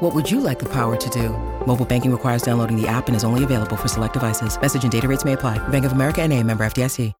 What 0.00 0.14
would 0.14 0.30
you 0.30 0.40
like 0.40 0.58
the 0.58 0.68
power 0.68 0.94
to 0.94 1.10
do? 1.10 1.30
Mobile 1.66 1.86
banking 1.86 2.12
requires 2.12 2.42
downloading 2.42 2.78
the 2.78 2.86
app 2.86 3.06
and 3.06 3.16
is 3.16 3.24
only 3.24 3.44
available 3.44 3.76
for 3.76 3.88
select 3.88 4.12
devices. 4.12 4.60
Message 4.60 4.82
and 4.82 4.92
data 4.92 5.08
rates 5.08 5.24
may 5.24 5.32
apply. 5.32 5.56
Bank 5.68 5.86
of 5.86 5.92
America 5.92 6.20
and 6.20 6.34
a 6.34 6.42
member 6.42 6.66
FDIC. 6.66 7.14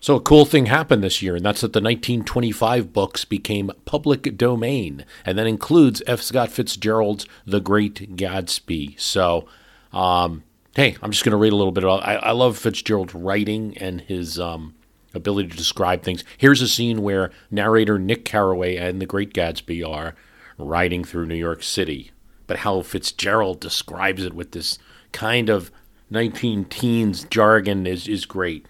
So 0.00 0.16
a 0.16 0.20
cool 0.20 0.46
thing 0.46 0.66
happened 0.66 1.04
this 1.04 1.20
year, 1.20 1.36
and 1.36 1.44
that's 1.44 1.60
that 1.60 1.74
the 1.74 1.82
1925 1.82 2.94
books 2.94 3.26
became 3.26 3.70
public 3.84 4.38
domain, 4.38 5.04
and 5.26 5.38
that 5.38 5.46
includes 5.46 6.02
F. 6.06 6.22
Scott 6.22 6.50
Fitzgerald's 6.50 7.26
The 7.46 7.60
Great 7.60 8.16
Gatsby. 8.16 8.98
So, 8.98 9.46
um, 9.92 10.44
hey, 10.74 10.96
I'm 11.02 11.10
just 11.10 11.24
going 11.24 11.32
to 11.32 11.36
read 11.36 11.52
a 11.52 11.56
little 11.56 11.72
bit 11.72 11.84
about. 11.84 12.04
I, 12.04 12.14
I 12.14 12.30
love 12.32 12.58
Fitzgerald's 12.58 13.14
writing 13.14 13.76
and 13.76 14.00
his 14.00 14.40
um, 14.40 14.74
ability 15.14 15.50
to 15.50 15.56
describe 15.56 16.02
things. 16.02 16.24
Here's 16.38 16.62
a 16.62 16.68
scene 16.68 17.02
where 17.02 17.30
narrator 17.50 17.98
Nick 17.98 18.24
Carraway 18.24 18.76
and 18.76 19.00
The 19.00 19.06
Great 19.06 19.34
Gatsby 19.34 19.86
are 19.86 20.16
riding 20.58 21.04
through 21.04 21.26
New 21.26 21.34
York 21.34 21.62
City, 21.62 22.10
but 22.46 22.58
how 22.58 22.82
Fitzgerald 22.82 23.60
describes 23.60 24.24
it 24.24 24.34
with 24.34 24.52
this 24.52 24.78
kind 25.12 25.48
of 25.48 25.70
19 26.10 26.66
teens 26.66 27.24
jargon 27.24 27.86
is 27.86 28.06
is 28.06 28.26
great. 28.26 28.66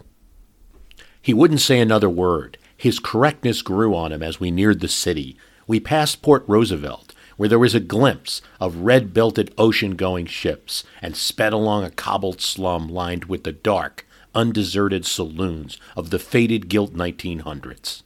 He 1.20 1.34
wouldn't 1.34 1.60
say 1.60 1.80
another 1.80 2.10
word. 2.10 2.58
His 2.77 2.98
correctness 2.98 3.62
grew 3.62 3.94
on 3.94 4.12
him 4.12 4.22
as 4.22 4.41
we 4.41 4.50
neared 4.50 4.80
the 4.80 4.88
city. 4.88 5.36
We 5.66 5.78
passed 5.78 6.22
Port 6.22 6.44
Roosevelt, 6.48 7.14
where 7.36 7.48
there 7.48 7.58
was 7.58 7.75
a 7.75 7.80
glimpse 7.80 8.42
of 8.60 8.78
red 8.78 9.14
belted 9.14 9.55
ocean 9.56 9.97
going 9.97 10.27
ships, 10.27 10.84
and 11.00 11.16
sped 11.16 11.53
along 11.53 11.84
a 11.84 11.91
cobbled 11.91 12.41
slum 12.41 12.88
lined 12.88 13.27
with 13.27 13.44
the 13.44 13.53
dark, 13.53 14.06
undeserted 14.34 15.06
saloons 15.06 15.78
of 15.97 16.10
the 16.10 16.19
faded 16.19 16.69
gilt 16.69 16.94
1900s. 16.94 18.03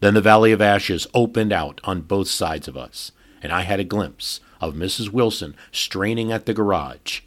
Then 0.00 0.14
the 0.14 0.20
Valley 0.20 0.52
of 0.52 0.60
Ashes 0.60 1.06
opened 1.14 1.52
out 1.52 1.80
on 1.84 2.02
both 2.02 2.28
sides 2.28 2.68
of 2.68 2.76
us, 2.76 3.12
and 3.42 3.52
I 3.52 3.62
had 3.62 3.80
a 3.80 3.84
glimpse 3.84 4.40
of 4.60 4.74
Mrs. 4.74 5.10
Wilson 5.10 5.54
straining 5.72 6.32
at 6.32 6.46
the 6.46 6.54
garage 6.54 7.20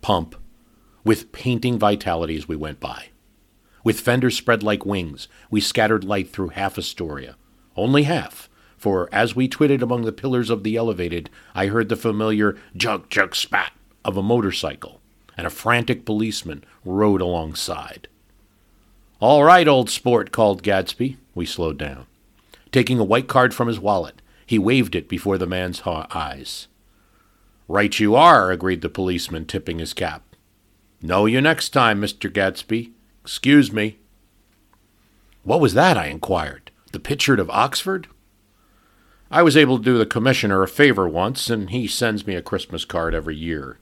pump 0.00 0.36
with 1.02 1.32
painting 1.32 1.78
vitality 1.78 2.36
as 2.36 2.48
we 2.48 2.56
went 2.56 2.80
by. 2.80 3.06
With 3.84 4.00
fenders 4.00 4.36
spread 4.36 4.62
like 4.62 4.84
wings, 4.84 5.28
we 5.50 5.60
scattered 5.60 6.04
light 6.04 6.30
through 6.30 6.48
half 6.48 6.78
Astoria. 6.78 7.36
Only 7.76 8.04
half, 8.04 8.48
for 8.76 9.08
as 9.12 9.36
we 9.36 9.48
twitted 9.48 9.82
among 9.82 10.02
the 10.02 10.12
pillars 10.12 10.50
of 10.50 10.64
the 10.64 10.76
elevated, 10.76 11.30
I 11.54 11.66
heard 11.66 11.88
the 11.88 11.96
familiar 11.96 12.56
jug 12.76 13.08
jug 13.08 13.36
spat 13.36 13.72
of 14.04 14.16
a 14.16 14.22
motorcycle, 14.22 15.00
and 15.36 15.46
a 15.46 15.50
frantic 15.50 16.04
policeman 16.04 16.64
rode 16.84 17.20
alongside. 17.20 18.08
All 19.18 19.44
right, 19.44 19.66
old 19.66 19.88
sport, 19.88 20.30
called 20.30 20.62
Gatsby. 20.62 21.16
We 21.34 21.46
slowed 21.46 21.78
down. 21.78 22.06
Taking 22.70 22.98
a 22.98 23.04
white 23.04 23.28
card 23.28 23.54
from 23.54 23.68
his 23.68 23.80
wallet, 23.80 24.20
he 24.44 24.58
waved 24.58 24.94
it 24.94 25.08
before 25.08 25.38
the 25.38 25.46
man's 25.46 25.82
eyes. 25.86 26.68
Right 27.66 27.98
you 27.98 28.14
are, 28.14 28.50
agreed 28.50 28.82
the 28.82 28.88
policeman, 28.90 29.46
tipping 29.46 29.78
his 29.78 29.94
cap. 29.94 30.22
Know 31.00 31.24
you 31.24 31.40
next 31.40 31.70
time, 31.70 32.00
Mr. 32.00 32.30
Gatsby. 32.30 32.92
Excuse 33.22 33.72
me. 33.72 33.98
What 35.42 35.60
was 35.60 35.74
that? 35.74 35.96
I 35.96 36.06
inquired. 36.06 36.70
The 36.92 37.00
Pritchard 37.00 37.40
of 37.40 37.50
Oxford? 37.50 38.08
I 39.30 39.42
was 39.42 39.56
able 39.56 39.78
to 39.78 39.84
do 39.84 39.98
the 39.98 40.06
commissioner 40.06 40.62
a 40.62 40.68
favor 40.68 41.08
once, 41.08 41.48
and 41.50 41.70
he 41.70 41.86
sends 41.86 42.26
me 42.26 42.34
a 42.34 42.42
Christmas 42.42 42.84
card 42.84 43.14
every 43.14 43.36
year. 43.36 43.78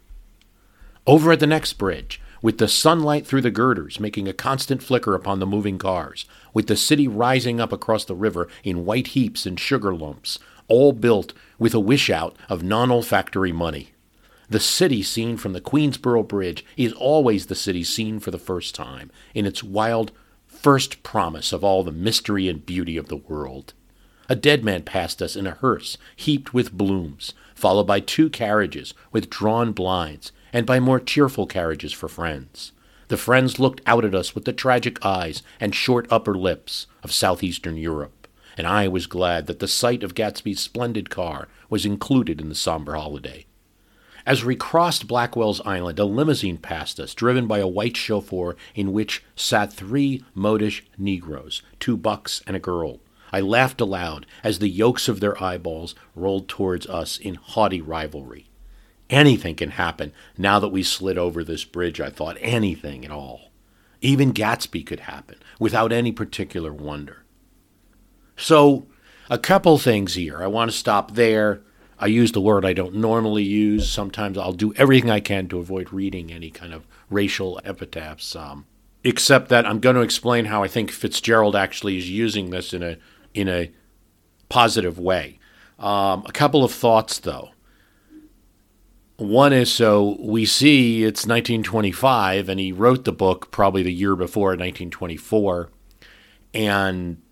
Over 1.07 1.33
at 1.33 1.41
the 1.41 1.47
next 1.47 1.75
bridge, 1.75 2.19
with 2.41 2.57
the 2.57 2.67
sunlight 2.67 3.27
through 3.27 3.43
the 3.43 3.51
girders 3.51 4.01
making 4.01 4.27
a 4.27 4.33
constant 4.33 4.83
flicker 4.83 5.15
upon 5.15 5.39
the 5.39 5.47
moving 5.47 5.77
cars, 5.77 6.25
with 6.55 6.67
the 6.67 6.77
city 6.77 7.07
rising 7.07 7.61
up 7.61 7.73
across 7.73 8.07
the 8.07 8.15
river 8.15 8.49
in 8.63 8.87
white 8.87 9.09
heaps 9.09 9.45
and 9.45 9.61
sugar 9.61 9.95
lumps, 9.95 10.39
all 10.67 10.93
built 10.93 11.35
with 11.59 11.75
a 11.75 11.81
wish 11.81 12.09
out 12.09 12.35
of 12.49 12.63
non 12.63 12.91
olfactory 12.91 13.53
money. 13.53 13.91
The 14.49 14.61
city 14.61 15.03
seen 15.03 15.37
from 15.37 15.53
the 15.53 15.61
Queensboro 15.61 16.27
Bridge 16.27 16.65
is 16.79 16.95
always 16.95 17.47
the 17.47 17.55
city 17.55 17.85
seen 17.85 18.19
for 18.19 18.31
the 18.31 18.39
first 18.39 18.75
time, 18.75 19.11
in 19.35 19.45
its 19.45 19.63
wild 19.63 20.11
first 20.47 21.03
promise 21.03 21.53
of 21.53 21.63
all 21.63 21.85
the 21.85 21.93
mystery 21.93 22.49
and 22.49 22.65
beauty 22.65 22.97
of 22.97 23.09
the 23.09 23.17
world. 23.17 23.75
A 24.31 24.37
dead 24.37 24.65
man 24.65 24.83
passed 24.83 25.21
us 25.21 25.37
in 25.37 25.47
a 25.47 25.51
hearse 25.51 25.99
heaped 26.17 26.55
with 26.55 26.73
blooms, 26.73 27.35
followed 27.55 27.87
by 27.87 28.01
two 28.01 28.31
carriages 28.31 28.95
with 29.13 29.29
drawn 29.29 29.73
blinds, 29.73 30.33
and 30.55 30.65
by 30.65 30.79
more 30.79 31.01
cheerful 31.01 31.47
carriages 31.47 31.93
for 31.93 32.09
friends. 32.09 32.71
The 33.09 33.17
friends 33.19 33.59
looked 33.59 33.83
out 33.87 34.05
at 34.05 34.15
us 34.15 34.35
with 34.35 34.47
the 34.47 34.53
tragic 34.53 35.05
eyes 35.05 35.43
and 35.61 35.75
short 35.75 36.07
upper 36.11 36.35
lips 36.35 36.87
of 37.03 37.13
southeastern 37.13 37.77
Europe, 37.77 38.29
and 38.57 38.67
I 38.67 38.87
was 38.89 39.09
glad 39.09 39.47
that 39.49 39.59
the 39.59 39.69
sight 39.69 40.05
of 40.05 40.15
Gatsby's 40.15 40.61
splendid 40.61 41.11
car 41.11 41.49
was 41.69 41.85
included 41.85 42.41
in 42.41 42.49
the 42.49 42.55
somber 42.55 42.95
holiday. 42.95 43.47
As 44.25 44.45
we 44.45 44.55
crossed 44.57 45.09
Blackwell's 45.09 45.61
Island, 45.67 45.99
a 45.99 46.05
limousine 46.05 46.57
passed 46.57 46.99
us, 46.99 47.13
driven 47.13 47.47
by 47.47 47.59
a 47.59 47.69
white 47.69 47.97
chauffeur 47.97 48.57
in 48.75 48.93
which 48.93 49.23
sat 49.37 49.73
three 49.73 50.25
modish 50.35 50.83
Negroes, 50.97 51.63
two 51.79 51.97
bucks 51.97 52.43
and 52.47 52.57
a 52.57 52.61
girl. 52.61 53.01
I 53.33 53.41
laughed 53.41 53.81
aloud 53.81 54.25
as 54.45 54.61
the 54.61 54.69
yolks 54.69 55.09
of 55.09 55.19
their 55.19 55.43
eyeballs 55.43 55.97
rolled 56.15 56.49
towards 56.49 56.87
us 56.87 57.19
in 57.19 57.35
haughty 57.35 57.83
rivalry. 57.83 58.47
Anything 59.11 59.55
can 59.55 59.71
happen 59.71 60.13
now 60.39 60.59
that 60.59 60.69
we 60.69 60.83
slid 60.83 61.19
over 61.19 61.45
this 61.45 61.65
bridge, 61.65 62.01
I 62.01 62.11
thought. 62.11 62.37
Anything 62.41 63.05
at 63.05 63.11
all. 63.11 63.51
Even 64.01 64.33
Gatsby 64.33 64.85
could 64.85 65.01
happen 65.01 65.37
without 65.59 65.93
any 65.93 66.13
particular 66.13 66.73
wonder. 66.73 67.25
So, 68.37 68.87
a 69.31 69.39
couple 69.39 69.79
things 69.79 70.15
here. 70.15 70.43
I 70.43 70.47
want 70.47 70.71
to 70.71 70.77
stop 70.77 71.15
there 71.15 71.63
I 71.99 72.07
use 72.07 72.33
the 72.33 72.41
word 72.41 72.65
I 72.65 72.73
don't 72.73 72.97
normally 72.97 73.45
use. 73.45 73.89
Sometimes 73.89 74.37
I'll 74.37 74.53
do 74.53 74.75
everything 74.75 75.11
I 75.11 75.21
can 75.21 75.49
to 75.49 75.59
avoid 75.59 75.93
reading 75.93 76.33
any 76.33 76.51
kind 76.51 76.73
of 76.73 76.87
racial 77.09 77.61
epitaphs. 77.65 78.35
Um, 78.35 78.67
except 79.05 79.49
that 79.49 79.67
I'm 79.67 79.81
going 79.81 79.97
to 79.97 80.03
explain 80.03 80.47
how 80.47 80.63
I 80.63 80.69
think 80.69 80.91
Fitzgerald 80.91 81.55
actually 81.55 81.97
is 81.97 82.11
using 82.11 82.51
this 82.51 82.73
in 82.73 82.83
a 82.83 82.99
in 83.33 83.49
a 83.49 83.71
positive 84.51 84.99
way. 84.99 85.39
Um, 85.79 86.25
a 86.27 86.33
couple 86.33 86.63
of 86.63 86.73
thoughts, 86.73 87.19
though. 87.19 87.51
One 89.25 89.55
is 89.55 89.73
so 89.73 90.19
we 90.21 90.45
see 90.45 91.03
it's 91.03 91.27
1925, 91.27 92.51
and 92.51 92.61
he 92.61 92.73
wrote 92.73 93.05
the 93.05 93.13
book 93.13 93.51
probably 93.51 93.83
the 93.83 93.93
year 93.93 94.15
before, 94.17 94.51
1924, 94.51 95.71
and 96.53 97.23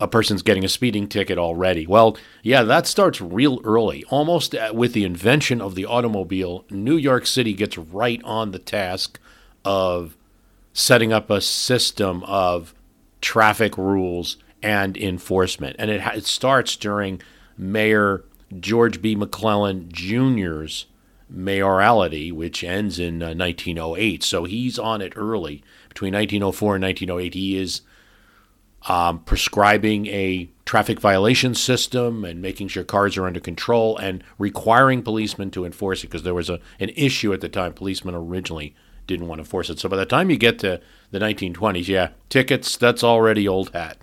a 0.00 0.08
person's 0.08 0.40
getting 0.40 0.64
a 0.64 0.68
speeding 0.68 1.06
ticket 1.08 1.36
already. 1.36 1.86
Well, 1.86 2.16
yeah, 2.42 2.62
that 2.62 2.86
starts 2.86 3.20
real 3.20 3.60
early. 3.64 4.02
Almost 4.04 4.54
with 4.72 4.94
the 4.94 5.04
invention 5.04 5.60
of 5.60 5.74
the 5.74 5.84
automobile, 5.84 6.64
New 6.70 6.96
York 6.96 7.26
City 7.26 7.52
gets 7.52 7.76
right 7.76 8.22
on 8.24 8.52
the 8.52 8.58
task 8.58 9.20
of 9.62 10.16
setting 10.72 11.12
up 11.12 11.28
a 11.28 11.42
system 11.42 12.24
of 12.24 12.74
traffic 13.20 13.76
rules 13.76 14.38
and 14.62 14.96
enforcement. 14.96 15.76
And 15.78 15.90
it, 15.90 16.00
it 16.16 16.24
starts 16.24 16.76
during 16.76 17.20
Mayor 17.58 18.24
George 18.58 19.02
B. 19.02 19.14
McClellan 19.14 19.90
Jr.'s 19.92 20.86
mayoralty, 21.32 22.30
which 22.32 22.62
ends 22.62 22.98
in 22.98 23.22
uh, 23.22 23.34
1908. 23.34 24.22
So 24.22 24.44
he's 24.44 24.78
on 24.78 25.00
it 25.00 25.12
early. 25.16 25.62
Between 25.88 26.14
1904 26.14 26.76
and 26.76 26.84
1908, 26.84 27.34
he 27.34 27.56
is 27.56 27.82
um, 28.88 29.20
prescribing 29.20 30.06
a 30.06 30.48
traffic 30.64 31.00
violation 31.00 31.54
system 31.54 32.24
and 32.24 32.42
making 32.42 32.68
sure 32.68 32.84
cars 32.84 33.16
are 33.16 33.26
under 33.26 33.40
control 33.40 33.96
and 33.98 34.24
requiring 34.38 35.02
policemen 35.02 35.50
to 35.52 35.64
enforce 35.64 36.02
it 36.02 36.08
because 36.08 36.22
there 36.22 36.34
was 36.34 36.50
a, 36.50 36.58
an 36.80 36.90
issue 36.90 37.32
at 37.32 37.40
the 37.40 37.48
time. 37.48 37.72
Policemen 37.72 38.14
originally 38.14 38.74
didn't 39.06 39.28
want 39.28 39.38
to 39.38 39.42
enforce 39.42 39.70
it. 39.70 39.78
So 39.78 39.88
by 39.88 39.96
the 39.96 40.06
time 40.06 40.30
you 40.30 40.36
get 40.36 40.58
to 40.60 40.80
the 41.10 41.18
1920s, 41.18 41.88
yeah, 41.88 42.10
tickets, 42.28 42.76
that's 42.76 43.04
already 43.04 43.46
old 43.46 43.70
hat. 43.72 43.98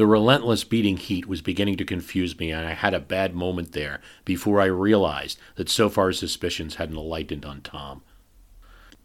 The 0.00 0.06
relentless 0.06 0.64
beating 0.64 0.96
heat 0.96 1.26
was 1.26 1.42
beginning 1.42 1.76
to 1.76 1.84
confuse 1.84 2.38
me, 2.38 2.50
and 2.50 2.66
I 2.66 2.72
had 2.72 2.94
a 2.94 3.00
bad 3.00 3.34
moment 3.34 3.72
there 3.72 4.00
before 4.24 4.58
I 4.58 4.64
realized 4.64 5.38
that 5.56 5.68
so 5.68 5.90
far 5.90 6.10
suspicions 6.12 6.76
hadn't 6.76 6.96
lightened 6.96 7.44
on 7.44 7.60
Tom. 7.60 8.00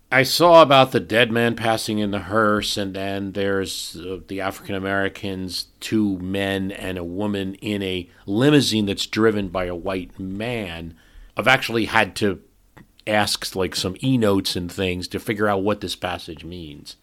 I 0.10 0.24
saw 0.24 0.62
about 0.62 0.94
the 0.94 1.02
dead 1.02 1.34
man 1.34 1.58
passing 1.58 2.00
in 2.00 2.12
the 2.12 2.20
hearse, 2.20 2.78
and 2.78 2.94
then 2.94 3.34
there's 3.34 3.98
uh, 3.98 4.20
the 4.26 4.40
African 4.40 4.74
Americans, 4.74 5.68
two 5.82 6.18
men 6.20 6.72
and 6.72 6.98
a 6.98 7.04
woman 7.04 7.56
in 7.56 7.84
a 7.84 8.10
limousine 8.26 8.86
that's 8.86 9.06
driven 9.06 9.50
by 9.50 9.66
a 9.66 9.76
white 9.76 10.18
man. 10.18 10.96
I've 11.36 11.50
actually 11.50 11.88
had 11.88 12.16
to 12.16 12.40
ask 13.06 13.54
like 13.54 13.76
some 13.76 13.98
e 14.02 14.18
notes 14.18 14.56
and 14.56 14.72
things 14.72 15.10
to 15.10 15.20
figure 15.20 15.50
out 15.50 15.62
what 15.62 15.82
this 15.82 15.98
passage 15.98 16.46
means. 16.46 16.96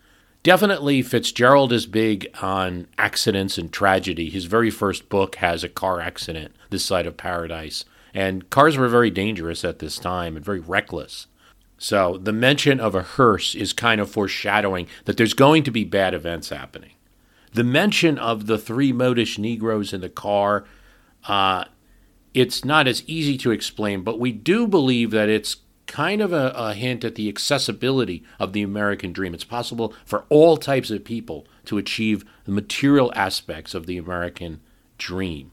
Definitely, 0.43 1.03
Fitzgerald 1.03 1.73
is 1.73 1.87
big 1.87 2.29
on 2.43 2.89
accidents 2.99 3.59
and 3.59 3.73
tragedy. 3.73 4.29
His 4.29 4.47
very 4.47 4.71
first 4.71 5.09
book 5.09 5.37
has 5.37 5.63
a 5.63 5.69
car 5.69 6.01
accident, 6.01 6.57
This 6.71 6.85
Side 6.85 7.07
of 7.07 7.17
Paradise. 7.17 7.85
And 8.13 8.51
cars 8.51 8.77
were 8.77 8.89
very 8.89 9.11
dangerous 9.11 9.65
at 9.65 9.79
this 9.79 9.99
time 9.99 10.35
and 10.35 10.45
very 10.45 10.59
reckless. 10.59 11.29
So 11.79 12.19
the 12.19 12.33
mention 12.33 12.81
of 12.81 12.95
a 12.95 13.03
hearse 13.03 13.55
is 13.55 13.73
kind 13.73 14.01
of 14.01 14.11
foreshadowing 14.11 14.89
that 15.05 15.17
there's 15.17 15.35
going 15.35 15.63
to 15.63 15.71
be 15.71 15.85
bad 15.85 16.13
events 16.13 16.49
happening. 16.49 16.93
The 17.55 17.65
mention 17.65 18.19
of 18.19 18.47
the 18.47 18.59
three 18.59 18.93
modish 18.93 19.39
Negroes 19.39 19.93
in 19.93 20.01
the 20.01 20.09
car, 20.09 20.65
uh, 21.29 21.65
it's 22.35 22.65
not 22.65 22.89
as 22.89 23.05
easy 23.07 23.37
to 23.39 23.51
explain, 23.53 24.03
but 24.03 24.19
we 24.19 24.33
do 24.33 24.67
believe 24.67 25.13
that 25.13 25.29
it's 25.29 25.57
kind 25.93 26.23
of 26.23 26.33
a, 26.33 26.55
a, 26.57 26.73
hint 26.73 27.05
at 27.05 27.17
the 27.17 27.29
accessibility 27.29 28.25
of 28.41 28.55
the 28.55 28.63
American 28.63 29.13
dream. 29.13 29.35
It's 29.35 29.45
possible 29.45 29.93
for 30.07 30.25
all 30.31 30.57
types 30.57 30.91
of 30.91 31.05
people 31.05 31.47
to 31.67 31.77
achieve 31.77 32.25
the 32.47 32.51
material 32.51 33.13
aspects 33.15 33.75
of 33.75 33.85
the 33.85 33.99
American 33.99 34.63
dream. 34.97 35.53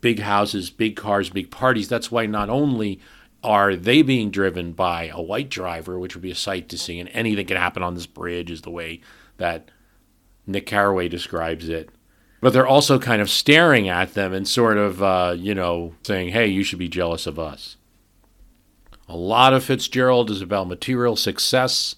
Big 0.00 0.20
houses, 0.20 0.70
big 0.70 0.94
cars, 0.94 1.28
big 1.28 1.50
parties. 1.50 1.88
That's 1.88 2.12
why 2.12 2.24
not 2.24 2.48
only 2.48 3.00
are 3.42 3.74
they 3.74 4.02
being 4.02 4.30
driven 4.30 4.70
by 4.70 5.08
a 5.08 5.20
white 5.20 5.48
driver, 5.48 5.98
which 5.98 6.14
would 6.14 6.22
be 6.22 6.30
a 6.30 6.36
sight 6.36 6.68
to 6.68 6.78
see, 6.78 7.00
and 7.00 7.10
anything 7.12 7.46
can 7.46 7.56
happen 7.56 7.82
on 7.82 7.94
this 7.94 8.06
bridge, 8.06 8.52
is 8.52 8.62
the 8.62 8.70
way 8.70 9.00
that 9.38 9.72
Nick 10.46 10.66
Carraway 10.66 11.08
describes 11.08 11.68
it. 11.68 11.90
But 12.40 12.52
they're 12.52 12.64
also 12.64 13.00
kind 13.00 13.20
of 13.20 13.28
staring 13.28 13.88
at 13.88 14.14
them 14.14 14.32
and 14.32 14.46
sort 14.46 14.78
of, 14.78 15.02
uh, 15.02 15.34
you 15.36 15.52
know, 15.52 15.94
saying, 16.04 16.28
hey, 16.28 16.46
you 16.46 16.62
should 16.62 16.78
be 16.78 16.88
jealous 16.88 17.26
of 17.26 17.40
us. 17.40 17.76
A 19.08 19.16
lot 19.16 19.52
of 19.52 19.64
Fitzgerald 19.64 20.30
is 20.30 20.40
about 20.40 20.68
material 20.68 21.16
success, 21.16 21.94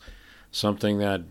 something 0.50 0.98
that 0.98 1.22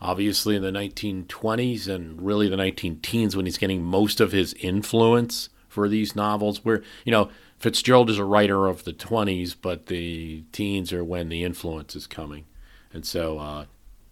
obviously 0.00 0.56
in 0.56 0.62
the 0.62 0.70
1920s 0.70 1.88
and 1.88 2.20
really 2.20 2.48
the 2.48 2.56
19 2.56 3.00
teens 3.00 3.36
when 3.36 3.46
he's 3.46 3.58
getting 3.58 3.82
most 3.82 4.20
of 4.20 4.32
his 4.32 4.54
influence 4.54 5.48
for 5.68 5.88
these 5.88 6.14
novels, 6.14 6.64
where, 6.64 6.82
you 7.04 7.12
know, 7.12 7.30
Fitzgerald 7.58 8.10
is 8.10 8.18
a 8.18 8.24
writer 8.24 8.66
of 8.66 8.84
the 8.84 8.92
20s, 8.92 9.56
but 9.60 9.86
the 9.86 10.44
teens 10.52 10.92
are 10.92 11.04
when 11.04 11.28
the 11.28 11.44
influence 11.44 11.96
is 11.96 12.06
coming. 12.06 12.44
And 12.92 13.06
so 13.06 13.38
uh, 13.38 13.64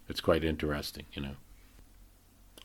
it's 0.09 0.21
quite 0.21 0.43
interesting, 0.43 1.05
you 1.13 1.21
know. 1.21 1.35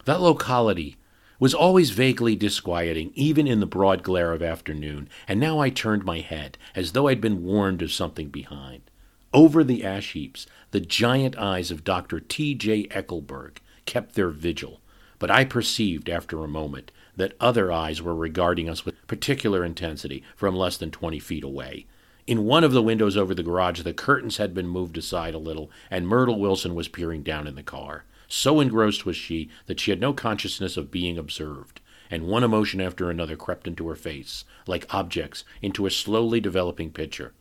That 0.05 0.21
locality 0.21 0.97
was 1.39 1.55
always 1.55 1.91
vaguely 1.91 2.35
disquieting, 2.35 3.13
even 3.15 3.47
in 3.47 3.61
the 3.61 3.67
broad 3.67 4.03
glare 4.03 4.33
of 4.33 4.43
afternoon, 4.43 5.09
and 5.27 5.39
now 5.39 5.59
I 5.59 5.71
turned 5.71 6.05
my 6.05 6.21
head, 6.21 6.59
as 6.75 6.93
though 6.93 7.09
I'd 7.09 7.21
been 7.21 7.45
warned 7.45 7.83
of 7.83 7.93
something 7.93 8.29
behind. 8.29 8.83
Over 9.33 9.63
the 9.63 9.85
ash 9.85 10.13
heaps, 10.13 10.47
the 10.71 10.81
giant 10.81 11.37
eyes 11.37 11.71
of 11.71 11.85
Dr. 11.85 12.19
T. 12.19 12.55
J. 12.55 12.85
Eckleburg 12.89 13.59
kept 13.87 14.15
their 14.15 14.31
vigil, 14.31 14.81
but 15.19 15.31
I 15.31 15.45
perceived 15.45 16.09
after 16.09 16.43
a 16.43 16.49
moment 16.49 16.91
that 17.17 17.35
other 17.41 17.71
eyes 17.71 18.01
were 18.01 18.15
regarding 18.15 18.69
us 18.69 18.85
with 18.85 19.07
particular 19.07 19.65
intensity 19.65 20.23
from 20.37 20.57
less 20.57 20.77
than 20.77 20.91
twenty 20.91 21.19
feet 21.19 21.45
away. 21.45 21.87
In 22.27 22.45
one 22.45 22.63
of 22.63 22.73
the 22.73 22.83
windows 22.83 23.17
over 23.17 23.35
the 23.35 23.43
garage, 23.43 23.83
the 23.83 23.95
curtains 23.95 24.37
had 24.37 24.55
been 24.55 24.69
moved 24.69 24.99
aside 24.99 25.35
a 25.35 25.39
little, 25.39 25.71
and 25.91 26.07
Myrtle 26.07 26.39
Wilson 26.39 26.75
was 26.75 26.87
peering 26.87 27.23
down 27.23 27.47
in 27.47 27.55
the 27.55 27.63
car. 27.63 28.05
So 28.29 28.61
engrossed 28.61 29.07
was 29.07 29.17
she 29.17 29.49
that 29.67 29.81
she 29.81 29.91
had 29.91 30.01
no 30.01 30.13
consciousness 30.13 30.77
of 30.77 30.91
being 30.91 31.17
observed, 31.17 31.81
and 32.11 32.27
one 32.27 32.45
emotion 32.45 32.81
after 32.81 33.11
another 33.11 33.37
crept 33.37 33.67
into 33.67 33.89
her 33.89 33.97
face, 33.97 34.45
like 34.67 34.93
objects 34.95 35.45
into 35.63 35.87
a 35.87 35.91
slowly 35.91 36.39
developing 36.39 36.91
picture. 36.91 37.33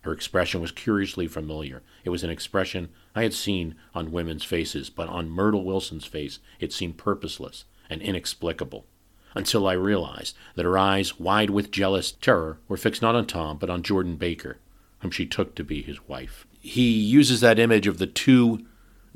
Her 0.00 0.12
expression 0.12 0.60
was 0.60 0.72
curiously 0.72 1.28
familiar. 1.28 1.82
It 2.02 2.10
was 2.10 2.24
an 2.24 2.30
expression 2.30 2.88
I 3.14 3.22
had 3.22 3.34
seen 3.34 3.76
on 3.94 4.10
women's 4.10 4.42
faces, 4.42 4.90
but 4.90 5.08
on 5.08 5.30
Myrtle 5.30 5.64
Wilson's 5.64 6.06
face 6.06 6.40
it 6.58 6.72
seemed 6.72 6.96
purposeless 6.96 7.66
and 7.88 8.02
inexplicable, 8.02 8.86
until 9.34 9.66
I 9.68 9.74
realized 9.74 10.36
that 10.56 10.64
her 10.64 10.78
eyes, 10.78 11.20
wide 11.20 11.50
with 11.50 11.70
jealous 11.70 12.10
terror, 12.10 12.58
were 12.68 12.76
fixed 12.76 13.02
not 13.02 13.14
on 13.14 13.26
Tom, 13.26 13.58
but 13.58 13.70
on 13.70 13.82
Jordan 13.82 14.16
Baker, 14.16 14.58
whom 15.00 15.10
she 15.10 15.26
took 15.26 15.54
to 15.54 15.62
be 15.62 15.82
his 15.82 16.08
wife. 16.08 16.46
He 16.60 16.90
uses 16.90 17.40
that 17.40 17.58
image 17.58 17.86
of 17.86 17.98
the 17.98 18.06
two 18.06 18.64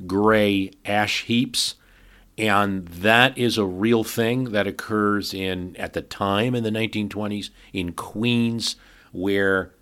gray 0.05 0.71
ash 0.85 1.25
heaps. 1.25 1.77
And 2.39 2.87
that 2.89 3.37
is 3.39 3.57
a 3.57 3.65
real 3.65 4.05
thing 4.05 4.53
that 4.53 4.67
occurs 4.67 5.33
in 5.33 5.75
at 5.77 5.95
the 5.95 6.03
time 6.03 6.55
in 6.55 6.65
the 6.65 6.71
1920s 6.71 7.51
in 7.73 7.93
Queens, 7.93 8.77
where 9.13 9.73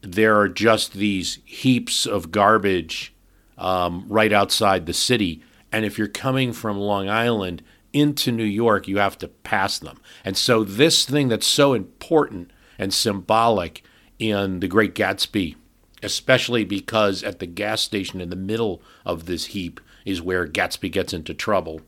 there 0.00 0.38
are 0.38 0.48
just 0.48 0.94
these 0.94 1.40
heaps 1.44 2.06
of 2.06 2.30
garbage 2.30 3.14
um, 3.58 4.06
right 4.08 4.32
outside 4.32 4.86
the 4.86 4.94
city. 4.94 5.42
And 5.70 5.84
if 5.84 5.98
you're 5.98 6.08
coming 6.08 6.52
from 6.52 6.78
Long 6.78 7.08
Island 7.08 7.62
into 7.92 8.32
New 8.32 8.44
York, 8.44 8.88
you 8.88 8.98
have 8.98 9.18
to 9.18 9.28
pass 9.28 9.78
them. 9.78 10.00
And 10.24 10.36
so, 10.36 10.64
this 10.64 11.04
thing 11.04 11.28
that's 11.28 11.46
so 11.46 11.74
important 11.74 12.50
and 12.78 12.94
symbolic 12.94 13.84
in 14.18 14.60
The 14.60 14.68
Great 14.68 14.94
Gatsby 14.94 15.56
especially 16.02 16.64
because 16.64 17.22
at 17.22 17.38
the 17.38 17.46
gas 17.46 17.80
station 17.80 18.20
in 18.20 18.30
the 18.30 18.36
middle 18.36 18.82
of 19.04 19.26
this 19.26 19.46
heap 19.46 19.80
is 20.04 20.22
where 20.22 20.46
Gatsby 20.46 20.90
gets 20.90 21.12
into 21.12 21.34
trouble. 21.34 21.80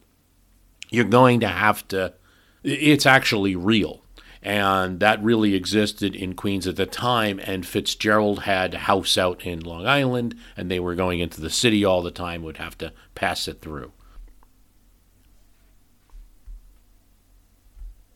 You're 0.90 1.04
going 1.04 1.40
to 1.40 1.48
have 1.48 1.86
to, 1.88 2.14
it's 2.62 3.06
actually 3.06 3.56
real. 3.56 4.02
And 4.42 5.00
that 5.00 5.22
really 5.24 5.54
existed 5.54 6.14
in 6.14 6.34
Queens 6.34 6.66
at 6.66 6.76
the 6.76 6.86
time. 6.86 7.40
And 7.44 7.66
Fitzgerald 7.66 8.40
had 8.40 8.74
a 8.74 8.78
house 8.78 9.16
out 9.16 9.46
in 9.46 9.60
Long 9.60 9.86
Island, 9.86 10.36
and 10.54 10.70
they 10.70 10.78
were 10.78 10.94
going 10.94 11.20
into 11.20 11.40
the 11.40 11.48
city 11.48 11.82
all 11.84 12.02
the 12.02 12.10
time, 12.10 12.42
would 12.42 12.58
have 12.58 12.76
to 12.78 12.92
pass 13.14 13.48
it 13.48 13.62
through. 13.62 13.92